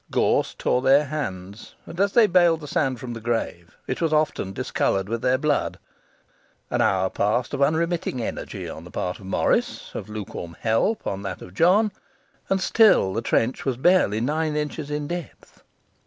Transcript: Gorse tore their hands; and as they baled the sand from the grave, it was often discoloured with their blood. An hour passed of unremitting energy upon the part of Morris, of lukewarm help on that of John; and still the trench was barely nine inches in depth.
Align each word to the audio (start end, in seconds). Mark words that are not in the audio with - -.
Gorse 0.09 0.55
tore 0.55 0.81
their 0.81 1.05
hands; 1.05 1.75
and 1.85 1.99
as 1.99 2.13
they 2.13 2.25
baled 2.25 2.61
the 2.61 2.67
sand 2.67 2.99
from 2.99 3.13
the 3.13 3.21
grave, 3.21 3.77
it 3.85 4.01
was 4.01 4.11
often 4.11 4.51
discoloured 4.51 5.07
with 5.07 5.21
their 5.21 5.37
blood. 5.37 5.77
An 6.71 6.81
hour 6.81 7.07
passed 7.11 7.53
of 7.53 7.61
unremitting 7.61 8.19
energy 8.19 8.65
upon 8.65 8.83
the 8.83 8.89
part 8.89 9.19
of 9.19 9.27
Morris, 9.27 9.93
of 9.93 10.09
lukewarm 10.09 10.57
help 10.61 11.05
on 11.05 11.21
that 11.21 11.43
of 11.43 11.53
John; 11.53 11.91
and 12.49 12.59
still 12.59 13.13
the 13.13 13.21
trench 13.21 13.63
was 13.63 13.77
barely 13.77 14.19
nine 14.19 14.55
inches 14.55 14.89
in 14.89 15.07
depth. 15.07 15.61